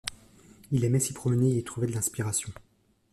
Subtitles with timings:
[0.71, 2.51] Il aimait s'y promener et y trouvait de l'inspiration.